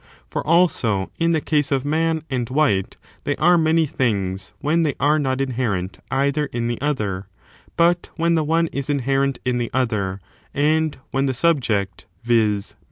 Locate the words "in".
1.19-1.31, 6.47-6.67, 9.45-9.59